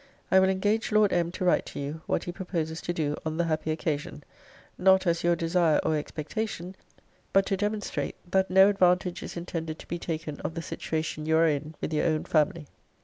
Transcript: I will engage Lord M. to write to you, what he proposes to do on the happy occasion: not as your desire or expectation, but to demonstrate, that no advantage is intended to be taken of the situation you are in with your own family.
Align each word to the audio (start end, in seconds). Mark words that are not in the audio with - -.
I 0.31 0.39
will 0.39 0.49
engage 0.49 0.91
Lord 0.91 1.13
M. 1.13 1.31
to 1.33 1.45
write 1.45 1.67
to 1.67 1.79
you, 1.79 2.01
what 2.07 2.23
he 2.23 2.31
proposes 2.31 2.81
to 2.81 2.91
do 2.91 3.15
on 3.23 3.37
the 3.37 3.43
happy 3.43 3.69
occasion: 3.69 4.23
not 4.75 5.05
as 5.05 5.23
your 5.23 5.35
desire 5.35 5.79
or 5.83 5.95
expectation, 5.95 6.75
but 7.31 7.45
to 7.45 7.55
demonstrate, 7.55 8.15
that 8.31 8.49
no 8.49 8.67
advantage 8.67 9.21
is 9.21 9.37
intended 9.37 9.77
to 9.77 9.87
be 9.87 9.99
taken 9.99 10.39
of 10.41 10.55
the 10.55 10.63
situation 10.63 11.27
you 11.27 11.37
are 11.37 11.45
in 11.47 11.75
with 11.81 11.93
your 11.93 12.07
own 12.07 12.23
family. 12.23 12.65